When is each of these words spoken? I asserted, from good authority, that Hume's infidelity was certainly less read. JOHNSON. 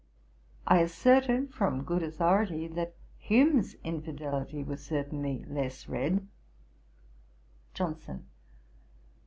I 0.65 0.79
asserted, 0.79 1.53
from 1.53 1.83
good 1.83 2.01
authority, 2.01 2.67
that 2.69 2.95
Hume's 3.19 3.75
infidelity 3.83 4.63
was 4.63 4.83
certainly 4.83 5.45
less 5.47 5.87
read. 5.87 6.27
JOHNSON. 7.75 8.25